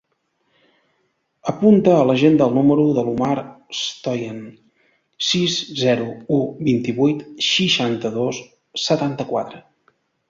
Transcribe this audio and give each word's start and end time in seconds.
Apunta 1.51 1.91
a 1.97 2.07
l'agenda 2.11 2.47
el 2.51 2.55
número 2.59 2.85
de 2.99 3.03
l'Omar 3.09 3.35
Stoian: 3.81 4.39
sis, 5.27 5.59
zero, 5.83 6.09
u, 6.39 6.41
vint-i-vuit, 6.71 7.23
seixanta-dos, 7.51 8.41
setanta-quatre. 8.89 9.63